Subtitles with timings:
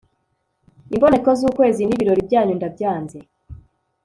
[0.93, 3.17] imboneko z'ukwezi n'ibirori byanyu ndabyanze